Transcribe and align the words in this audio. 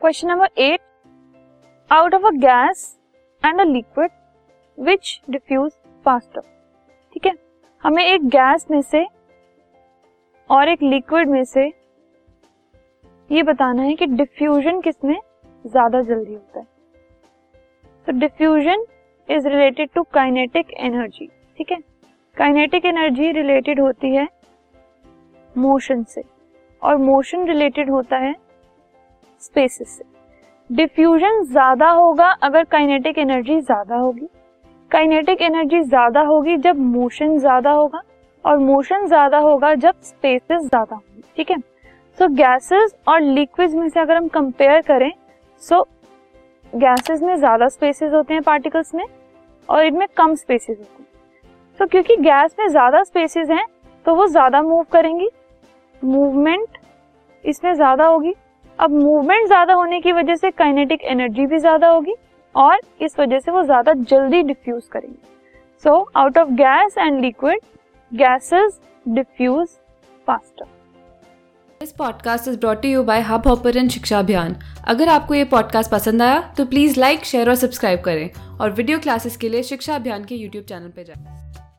Question 0.00 0.28
number 0.28 0.48
eight 0.58 0.80
out 1.90 2.14
of 2.14 2.22
a 2.26 2.30
gas 2.34 2.84
and 3.42 3.60
a 3.60 3.64
liquid 3.64 4.10
which 4.78 5.20
diffuse 5.30 5.72
faster 6.04 6.40
ठीक 7.12 7.26
है? 7.26 7.32
हमें 7.84 8.02
एक 8.04 8.24
gas 8.28 8.66
में 8.70 8.80
से 8.82 9.04
और 10.50 10.68
एक 10.68 10.82
लिक्विड 10.82 11.28
में 11.28 11.44
से 11.44 11.66
ये 13.30 13.42
बताना 13.42 13.82
है 13.82 13.94
कि 13.94 14.06
डिफ्यूजन 14.06 14.80
किसमें 14.80 15.16
ज़्यादा 15.64 16.02
जल्दी 16.02 16.32
होता 16.34 16.60
है। 16.60 16.66
तो 18.06 18.18
diffusion 18.18 18.86
is 19.28 19.48
related 19.48 19.90
to 19.94 20.02
kinetic 20.14 20.74
energy 20.80 21.30
ठीक 21.58 21.72
है? 21.72 21.78
काइनेटिक 22.36 22.84
एनर्जी 22.86 23.32
रिलेटेड 23.32 23.80
होती 23.80 24.16
है 24.16 24.28
मोशन 25.54 26.04
से 26.04 26.24
और 26.82 26.96
मोशन 26.98 27.48
रिलेटेड 27.48 27.90
होता 27.90 28.16
है 28.18 28.34
स्पेसेस 29.40 29.88
से। 29.88 30.04
डिफ्यूजन 30.70 31.42
ज़्यादा 31.44 31.90
होगा 31.90 32.28
अगर 32.42 32.64
काइनेटिक 32.66 33.18
एनर्जी 33.18 33.60
ज़्यादा 33.60 33.96
होगी। 33.96 34.28
काइनेटिक 34.90 35.42
एनर्जी 35.42 35.80
ज़्यादा 35.80 36.20
होगी 36.22 36.56
जब 36.58 36.78
मोशन 36.78 37.38
ज़्यादा 37.38 37.70
होगा 37.72 38.00
और 38.44 38.58
मोशन 38.58 39.06
ज़्यादा 39.06 39.38
होगा 39.38 39.74
जब 39.76 39.94
स्पेसेस 40.02 40.60
ज़्यादा 40.60 40.94
होंगी, 40.94 41.22
ठीक 41.36 41.50
है? 41.50 41.58
सो 42.18 42.28
गैसेस 42.28 42.94
और 43.08 43.20
लिक्विड्स 43.20 43.74
में 43.74 43.88
से 43.88 44.00
अगर 44.00 44.16
हम 44.16 44.28
कंपेयर 44.28 44.80
करें 44.82 45.10
सो 45.62 45.82
गैसेस 46.72 47.22
में 47.22 47.34
ज़्यादा 47.36 47.68
स्पेसेस 47.68 48.12
होते 48.12 48.34
हैं 48.34 48.42
पार्टिकल्स 48.42 48.94
में 48.94 49.04
और 49.68 49.84
इनमें 49.84 50.06
कम 50.16 50.34
स्पेसेस 50.34 50.78
होते 50.78 51.02
हैं। 51.02 51.08
तो 51.78 51.86
क्योंकि 51.86 52.16
गैस 52.18 52.54
में 52.58 52.66
ज़्यादा 52.68 53.02
स्पेसेस 53.02 53.50
हैं 53.50 53.64
तो 54.06 54.14
वो 54.14 54.26
ज़्यादा 54.28 54.62
मूव 54.62 54.82
करेंगी। 54.92 55.28
मूवमेंट 56.02 56.78
इसमें 57.44 57.72
ज़्यादा 57.74 58.06
होगी। 58.06 58.34
अब 58.80 58.90
मूवमेंट 58.90 59.46
ज़्यादा 59.46 59.74
होने 59.74 60.00
की 60.00 60.12
वजह 60.12 60.36
से 60.36 60.50
काइनेटिक 60.50 61.02
एनर्जी 61.04 61.44
भी 61.46 61.58
ज़्यादा 61.58 61.88
होगी 61.88 62.14
और 62.54 62.78
इस 63.02 63.18
वजह 63.18 63.38
से 63.38 63.50
वो 63.50 63.62
ज़्यादा 63.62 63.92
जल्दी 63.92 64.42
डिफ्यूज 64.42 64.82
करेंगे। 64.92 65.28
So 65.84 65.96
out 66.16 66.38
of 66.38 66.50
gas 66.60 66.96
and 66.98 67.20
liquid 67.20 67.60
gases 68.12 68.80
diffuse 69.06 69.68
faster 70.26 70.66
this 71.80 71.92
podcast 71.92 72.48
is 72.48 72.58
brought 72.60 72.84
you 72.84 73.02
by 73.04 73.20
Hubhopper 73.48 73.76
and 73.76 73.90
Shiksha 73.90 74.18
Abhiyan 74.18 74.56
अगर 74.88 75.08
आपको 75.08 75.34
ये 75.34 75.44
पॉडकास्ट 75.52 75.90
पसंद 75.90 76.22
आया 76.22 76.40
तो 76.56 76.64
प्लीज़ 76.66 77.00
लाइक 77.00 77.24
शेयर 77.24 77.48
और 77.48 77.54
सब्सक्राइब 77.56 78.00
करें। 78.04 78.30
और 78.60 78.70
वीडियो 78.70 78.98
क्लासेस 78.98 79.36
के 79.36 79.48
लिए 79.48 79.62
शिक्षा 79.62 79.94
अभियान 79.94 80.24
के 80.24 80.34
यूट्यूब 80.34 80.64
चैनल 80.64 80.88
पर 80.88 81.02
जाएँ। 81.04 81.69